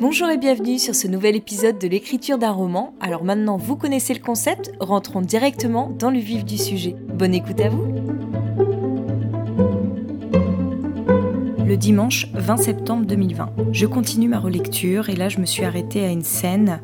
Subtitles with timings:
[0.00, 2.94] Bonjour et bienvenue sur ce nouvel épisode de l'écriture d'un roman.
[3.00, 6.96] Alors maintenant vous connaissez le concept, rentrons directement dans le vif du sujet.
[7.14, 7.86] Bonne écoute à vous
[11.64, 16.04] Le dimanche 20 septembre 2020, je continue ma relecture et là je me suis arrêtée
[16.04, 16.80] à une scène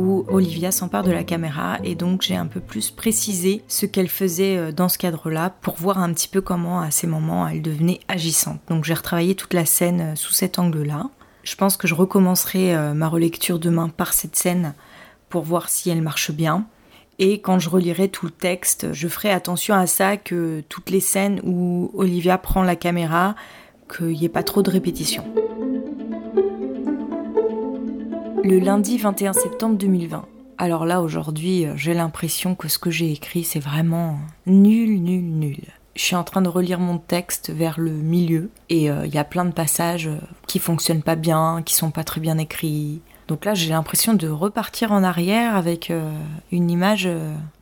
[0.00, 4.08] où Olivia s'empare de la caméra et donc j'ai un peu plus précisé ce qu'elle
[4.08, 7.60] faisait euh, dans ce cadre-là pour voir un petit peu comment à ces moments elle
[7.60, 8.60] devenait agissante.
[8.68, 11.10] Donc j'ai retravaillé toute la scène euh, sous cet angle-là.
[11.42, 14.74] Je pense que je recommencerai euh, ma relecture demain par cette scène
[15.28, 16.66] pour voir si elle marche bien.
[17.18, 21.00] Et quand je relirai tout le texte, je ferai attention à ça que toutes les
[21.00, 23.34] scènes où Olivia prend la caméra,
[23.94, 25.24] qu'il n'y ait pas trop de répétitions.
[28.42, 30.24] Le lundi 21 septembre 2020.
[30.56, 35.24] Alors là, aujourd'hui, euh, j'ai l'impression que ce que j'ai écrit, c'est vraiment nul, nul,
[35.24, 35.60] nul.
[35.94, 39.18] Je suis en train de relire mon texte vers le milieu et euh, il y
[39.18, 40.16] a plein de passages euh,
[40.46, 43.02] qui fonctionnent pas bien, qui sont pas très bien écrits.
[43.28, 45.92] Donc là, j'ai l'impression de repartir en arrière avec
[46.50, 47.08] une image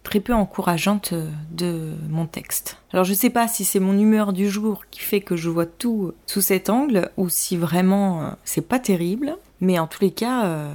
[0.02, 1.12] très peu encourageante
[1.50, 2.78] de mon texte.
[2.94, 5.66] Alors je sais pas si c'est mon humeur du jour qui fait que je vois
[5.66, 10.68] tout sous cet angle ou si vraiment c'est pas terrible, mais en tous les cas,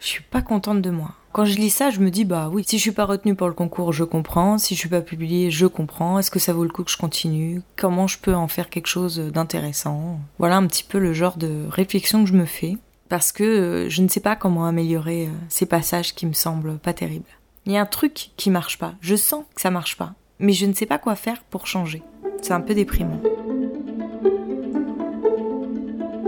[0.00, 1.14] je suis pas contente de moi.
[1.32, 3.48] Quand je lis ça, je me dis bah oui, si je suis pas retenue pour
[3.48, 4.58] le concours, je comprends.
[4.58, 6.18] Si je suis pas publiée, je comprends.
[6.18, 7.62] Est-ce que ça vaut le coup que je continue?
[7.76, 10.18] Comment je peux en faire quelque chose d'intéressant?
[10.38, 12.76] Voilà un petit peu le genre de réflexion que je me fais
[13.08, 16.78] parce que euh, je ne sais pas comment améliorer euh, ces passages qui me semblent
[16.78, 17.28] pas terribles.
[17.66, 18.94] Il y a un truc qui marche pas.
[19.00, 22.02] Je sens que ça marche pas, mais je ne sais pas quoi faire pour changer.
[22.42, 23.20] C'est un peu déprimant.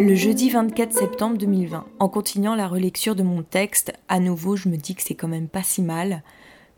[0.00, 4.70] Le jeudi 24 septembre 2020, en continuant la relecture de mon texte, à nouveau je
[4.70, 6.22] me dis que c'est quand même pas si mal,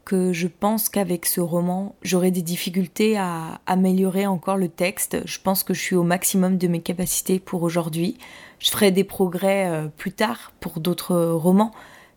[0.05, 5.19] que je pense qu'avec ce roman, j'aurai des difficultés à améliorer encore le texte.
[5.25, 8.19] Je pense que je suis au maximum de mes capacités pour aujourd'hui.
[8.59, 11.71] Je ferai des progrès euh, plus tard pour d'autres romans,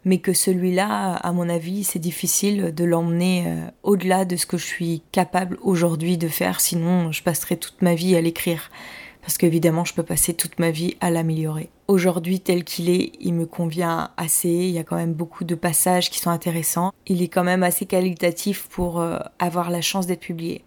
[0.05, 4.57] mais que celui-là, à mon avis, c'est difficile de l'emmener euh, au-delà de ce que
[4.57, 8.71] je suis capable aujourd'hui de faire, sinon je passerai toute ma vie à l'écrire
[9.25, 11.69] parce qu'évidemment je peux passer toute ma vie à l'améliorer.
[11.87, 15.55] Aujourd'hui tel qu'il est, il me convient assez, il y a quand même beaucoup de
[15.55, 20.05] passages qui sont intéressants, il est quand même assez qualitatif pour euh, avoir la chance
[20.05, 20.63] d'être publié.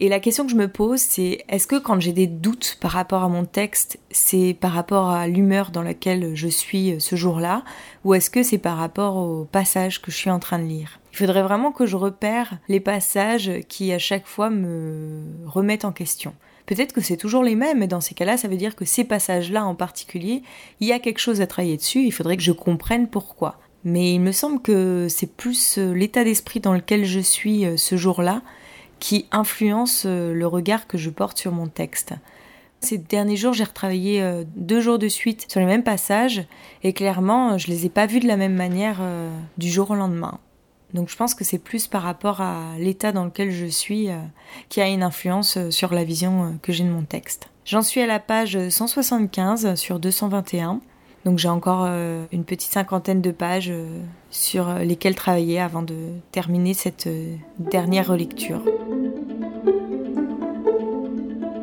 [0.00, 2.90] Et la question que je me pose, c'est est-ce que quand j'ai des doutes par
[2.90, 7.14] rapport à mon texte, c'est par rapport à l'humeur dans laquelle je suis euh, ce
[7.14, 7.62] jour-là,
[8.04, 10.98] ou est-ce que c'est par rapport au passage que je suis en train de lire?
[11.12, 15.92] Il faudrait vraiment que je repère les passages qui à chaque fois me remettent en
[15.92, 16.34] question.
[16.66, 19.04] Peut-être que c'est toujours les mêmes, et dans ces cas-là, ça veut dire que ces
[19.04, 20.42] passages-là en particulier,
[20.80, 23.58] il y a quelque chose à travailler dessus, il faudrait que je comprenne pourquoi.
[23.84, 27.76] Mais il me semble que c'est plus euh, l'état d'esprit dans lequel je suis euh,
[27.76, 28.42] ce jour-là
[29.00, 32.14] qui influence euh, le regard que je porte sur mon texte.
[32.80, 36.44] Ces derniers jours, j'ai retravaillé deux jours de suite sur les mêmes passages
[36.82, 39.00] et clairement, je les ai pas vus de la même manière
[39.56, 40.40] du jour au lendemain.
[40.94, 44.16] Donc je pense que c'est plus par rapport à l'état dans lequel je suis euh,
[44.68, 47.48] qui a une influence euh, sur la vision euh, que j'ai de mon texte.
[47.64, 50.80] J'en suis à la page 175 sur 221.
[51.24, 51.86] Donc j'ai encore
[52.32, 53.72] une petite cinquantaine de pages
[54.30, 55.94] sur lesquelles travailler avant de
[56.32, 57.08] terminer cette
[57.60, 58.60] dernière relecture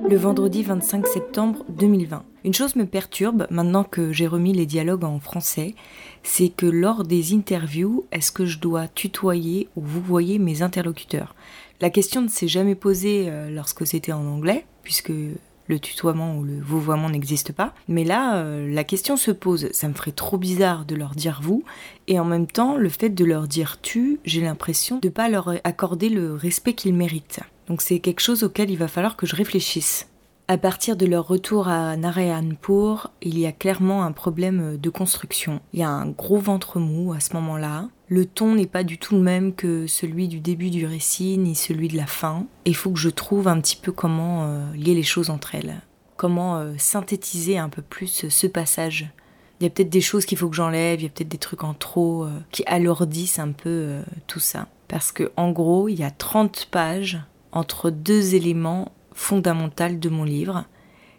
[0.09, 2.23] le vendredi 25 septembre 2020.
[2.45, 5.75] Une chose me perturbe maintenant que j'ai remis les dialogues en français,
[6.23, 11.35] c'est que lors des interviews, est-ce que je dois tutoyer ou vous voyez mes interlocuteurs?
[11.81, 16.43] La question ne s'est jamais posée euh, lorsque c'était en anglais, puisque le tutoiement ou
[16.43, 17.73] le vouvoiement n'existe pas.
[17.87, 19.69] Mais là, euh, la question se pose.
[19.71, 21.63] Ça me ferait trop bizarre de leur dire vous,
[22.07, 25.29] et en même temps, le fait de leur dire tu, j'ai l'impression de ne pas
[25.29, 27.41] leur accorder le respect qu'ils méritent.
[27.67, 30.08] Donc c'est quelque chose auquel il va falloir que je réfléchisse.
[30.51, 35.61] À partir de leur retour à Narayanpur, il y a clairement un problème de construction.
[35.73, 37.87] Il y a un gros ventre mou à ce moment-là.
[38.07, 41.53] Le ton n'est pas du tout le même que celui du début du récit ni
[41.53, 42.47] celui de la fin.
[42.65, 45.81] Il faut que je trouve un petit peu comment euh, lier les choses entre elles.
[46.17, 49.11] Comment euh, synthétiser un peu plus ce passage.
[49.59, 51.37] Il y a peut-être des choses qu'il faut que j'enlève, il y a peut-être des
[51.37, 54.67] trucs en trop euh, qui alourdissent un peu tout ça.
[54.87, 57.21] Parce que en gros, il y a 30 pages
[57.51, 60.65] entre deux éléments fondamentaux de mon livre.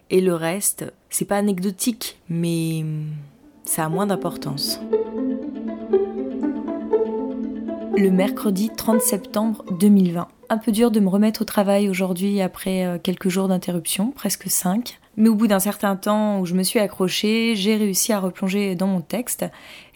[0.08, 2.84] Et le reste, c'est pas anecdotique, mais
[3.64, 4.80] ça a moins d'importance.
[7.96, 10.26] Le mercredi 30 septembre 2020.
[10.48, 14.50] Un peu dur de me remettre au travail aujourd'hui après euh, quelques jours d'interruption, presque
[14.50, 14.98] cinq.
[15.16, 18.74] Mais au bout d'un certain temps où je me suis accrochée, j'ai réussi à replonger
[18.74, 19.44] dans mon texte.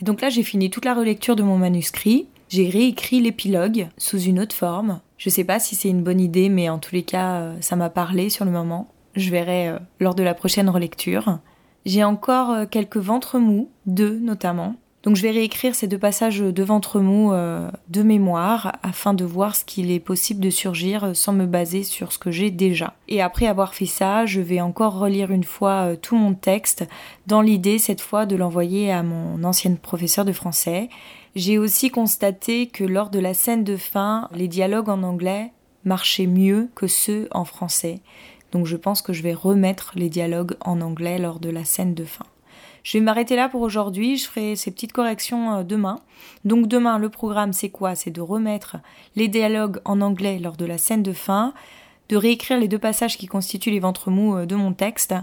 [0.00, 2.28] Et donc là, j'ai fini toute la relecture de mon manuscrit.
[2.50, 6.48] J'ai réécrit l'épilogue sous une autre forme, je sais pas si c'est une bonne idée,
[6.48, 8.92] mais en tous les cas, euh, ça m'a parlé sur le moment.
[9.14, 11.38] Je verrai euh, lors de la prochaine relecture.
[11.86, 14.74] J'ai encore euh, quelques ventres mous, deux notamment.
[15.04, 19.24] Donc je vais réécrire ces deux passages de ventre mou euh, de mémoire afin de
[19.24, 22.94] voir ce qu'il est possible de surgir sans me baser sur ce que j'ai déjà.
[23.06, 26.86] Et après avoir fait ça, je vais encore relire une fois tout mon texte
[27.26, 30.88] dans l'idée cette fois de l'envoyer à mon ancienne professeure de français.
[31.36, 35.52] J'ai aussi constaté que lors de la scène de fin, les dialogues en anglais
[35.84, 38.00] marchaient mieux que ceux en français.
[38.52, 41.94] Donc je pense que je vais remettre les dialogues en anglais lors de la scène
[41.94, 42.24] de fin.
[42.84, 46.00] Je vais m'arrêter là pour aujourd'hui, je ferai ces petites corrections euh, demain.
[46.44, 47.94] Donc demain, le programme, c'est quoi?
[47.94, 48.76] C'est de remettre
[49.16, 51.54] les dialogues en anglais lors de la scène de fin,
[52.10, 55.14] de réécrire les deux passages qui constituent les ventres mous euh, de mon texte,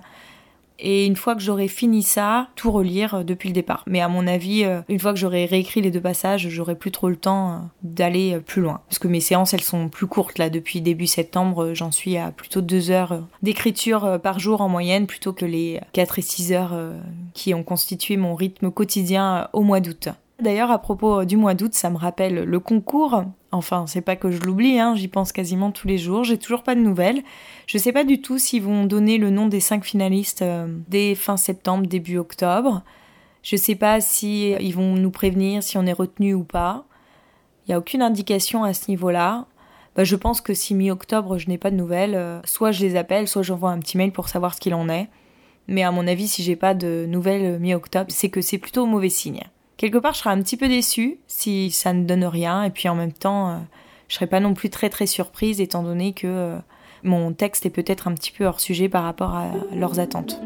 [0.82, 3.84] et une fois que j'aurai fini ça, tout relire euh, depuis le départ.
[3.88, 6.92] Mais à mon avis, euh, une fois que j'aurai réécrit les deux passages, j'aurai plus
[6.92, 8.82] trop le temps euh, d'aller plus loin.
[8.90, 10.50] Parce que mes séances, elles sont plus courtes là.
[10.50, 15.34] Depuis début septembre, j'en suis à plutôt deux heures d'écriture par jour en moyenne, plutôt
[15.34, 16.76] que les 4 et 6 heures
[17.34, 20.10] qui ont constitué mon rythme quotidien au mois d'août.
[20.42, 24.32] D'ailleurs, à propos du mois d'août, ça me rappelle le concours Enfin, c'est pas que
[24.32, 26.24] je l'oublie, hein, j'y pense quasiment tous les jours.
[26.24, 27.22] J'ai toujours pas de nouvelles.
[27.68, 31.16] Je sais pas du tout s'ils vont donner le nom des cinq finalistes euh, dès
[31.16, 32.82] fin septembre, début octobre.
[33.44, 36.86] Je sais pas si ils vont nous prévenir si on est retenu ou pas.
[37.66, 39.46] Il y a aucune indication à ce niveau-là.
[39.96, 42.96] Bah, je pense que si mi-octobre je n'ai pas de nouvelles, euh, soit je les
[42.96, 45.10] appelle, soit j'envoie un petit mail pour savoir ce qu'il en est.
[45.68, 49.10] Mais à mon avis, si j'ai pas de nouvelles mi-octobre, c'est que c'est plutôt mauvais
[49.10, 49.42] signe
[49.82, 52.64] quelque part, je serais un petit peu déçue si ça ne donne rien.
[52.64, 53.56] Et puis en même temps, euh,
[54.10, 56.58] je serais pas non plus très très surprise étant donné que euh,
[57.02, 60.40] mon texte est peut-être un petit peu hors sujet par rapport à leurs attentes.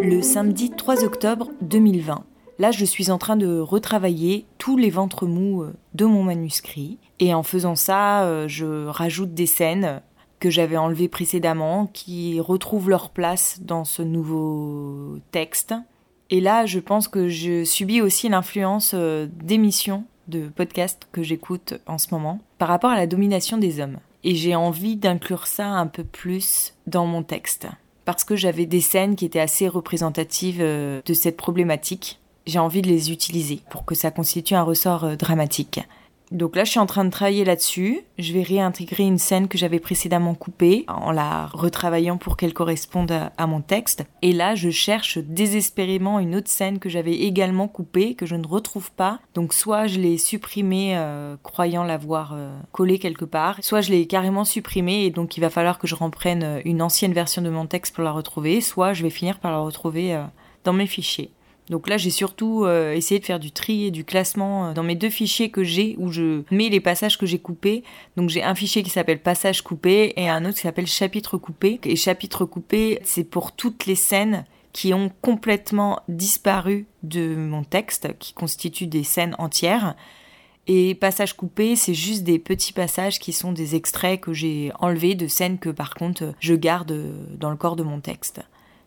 [0.00, 2.24] Le samedi 3 octobre 2020.
[2.58, 6.96] Là, je suis en train de retravailler tous les ventres mous euh, de mon manuscrit.
[7.20, 10.00] Et en faisant ça, je rajoute des scènes
[10.40, 15.74] que j'avais enlevées précédemment qui retrouvent leur place dans ce nouveau texte.
[16.34, 21.74] Et là, je pense que je subis aussi l'influence euh, d'émissions de podcasts que j'écoute
[21.86, 23.98] en ce moment par rapport à la domination des hommes.
[24.24, 27.68] Et j'ai envie d'inclure ça un peu plus dans mon texte.
[28.04, 32.18] Parce que j'avais des scènes qui étaient assez représentatives euh, de cette problématique.
[32.46, 35.82] J'ai envie de les utiliser pour que ça constitue un ressort euh, dramatique.
[36.34, 38.00] Donc là, je suis en train de travailler là-dessus.
[38.18, 43.12] Je vais réintégrer une scène que j'avais précédemment coupée en la retravaillant pour qu'elle corresponde
[43.36, 44.04] à, mon texte.
[44.20, 48.48] Et là, je cherche désespérément une autre scène que j'avais également coupée, que je ne
[48.48, 49.20] retrouve pas.
[49.34, 54.08] Donc soit je l'ai supprimée euh, croyant l'avoir euh, collée quelque part, soit je l'ai
[54.08, 57.50] carrément supprimée et donc il va falloir que je reprenne euh, une ancienne version de
[57.50, 60.20] mon texte pour la retrouver, soit je vais finir par la retrouver
[60.64, 61.30] dans mes fichiers.
[61.70, 64.82] Donc là, j'ai surtout euh, essayé de faire du tri et du classement euh, dans
[64.82, 67.84] mes deux fichiers que j'ai où je mets les passages que j'ai coupés.
[68.16, 71.80] Donc j'ai un fichier qui s'appelle passage coupé et un autre qui s'appelle chapitre coupé.
[71.84, 78.18] Et chapitre coupé, c'est pour toutes les scènes qui ont complètement disparu de mon texte,
[78.18, 79.94] qui constituent des scènes entières.
[80.66, 85.14] Et passage coupé, c'est juste des petits passages qui sont des extraits que j'ai enlevés
[85.14, 88.42] de scènes que par contre je garde dans le corps de mon texte.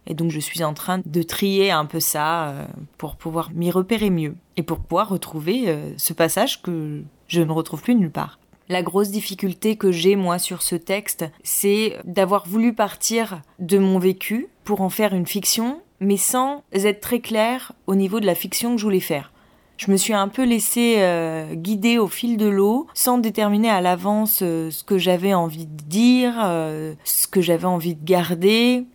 [0.08, 2.66] Et donc je suis en train de trier un peu ça euh,
[2.98, 7.52] pour pouvoir m'y repérer mieux et pour pouvoir retrouver euh, ce passage que je ne
[7.52, 8.40] retrouve plus nulle part.
[8.70, 14.00] La grosse difficulté que j'ai moi sur ce texte, c'est d'avoir voulu partir de mon
[14.00, 18.36] vécu pour en faire une fiction, mais sans être très clair au niveau de la
[18.36, 19.32] fiction que je voulais faire.
[19.78, 23.80] Je me suis un peu laissée euh, guider au fil de l'eau, sans déterminer à
[23.80, 26.34] l'avance ce que j'avais envie de dire,
[27.04, 28.86] ce que j'avais envie de garder,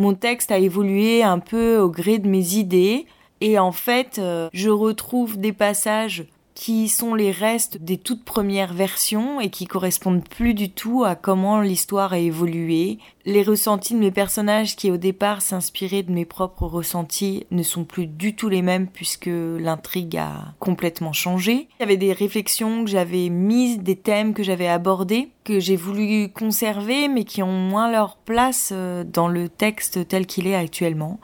[0.00, 3.06] mon texte a évolué un peu au gré de mes idées.
[3.42, 6.24] Et en fait, euh, je retrouve des passages
[6.60, 11.14] qui sont les restes des toutes premières versions et qui correspondent plus du tout à
[11.14, 12.98] comment l'histoire a évolué.
[13.24, 17.84] Les ressentis de mes personnages qui au départ s'inspiraient de mes propres ressentis ne sont
[17.84, 21.66] plus du tout les mêmes puisque l'intrigue a complètement changé.
[21.78, 25.76] Il y avait des réflexions que j'avais mises, des thèmes que j'avais abordés, que j'ai
[25.76, 30.56] voulu conserver mais qui ont moins leur place euh, dans le texte tel qu'il est
[30.56, 31.20] actuellement.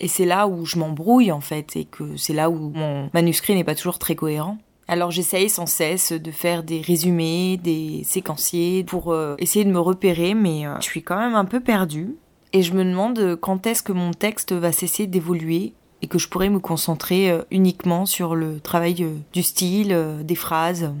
[0.00, 3.54] Et c'est là où je m'embrouille en fait, et que c'est là où mon manuscrit
[3.54, 4.58] n'est pas toujours très cohérent.
[4.88, 9.80] Alors j'essaye sans cesse de faire des résumés, des séquenciers pour euh, essayer de me
[9.80, 12.16] repérer, mais euh, je suis quand même un peu perdue.
[12.52, 16.28] Et je me demande quand est-ce que mon texte va cesser d'évoluer et que je
[16.28, 20.92] pourrais me concentrer euh, uniquement sur le travail du style, des phrases?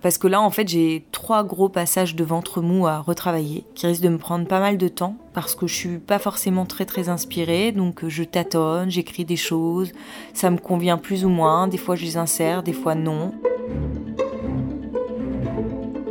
[0.00, 3.86] Parce que là, en fait, j'ai trois gros passages de ventre mou à retravailler, qui
[3.86, 6.84] risquent de me prendre pas mal de temps, parce que je suis pas forcément très
[6.84, 9.92] très inspirée, donc je tâtonne, j'écris des choses,
[10.34, 13.32] ça me convient plus ou moins, des fois je les insère, des fois non.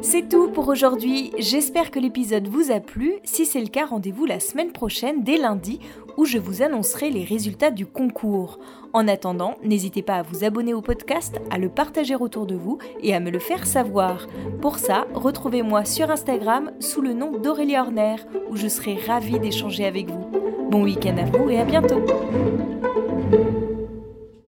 [0.09, 3.15] C'est tout pour aujourd'hui, j'espère que l'épisode vous a plu.
[3.25, 5.81] Si c'est le cas, rendez-vous la semaine prochaine, dès lundi,
[6.15, 8.57] où je vous annoncerai les résultats du concours.
[8.93, 12.77] En attendant, n'hésitez pas à vous abonner au podcast, à le partager autour de vous
[13.01, 14.27] et à me le faire savoir.
[14.61, 18.15] Pour ça, retrouvez-moi sur Instagram sous le nom d'Aurélie Horner,
[18.49, 20.25] où je serai ravie d'échanger avec vous.
[20.71, 22.01] Bon week-end à vous et à bientôt